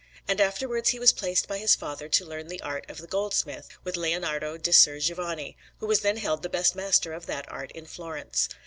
[0.27, 3.67] And afterwards he was placed by his father to learn the art of the goldsmith
[3.83, 7.69] with Leonardo di Ser Giovanni, who was then held the best master of that art
[7.73, 8.49] in Florence.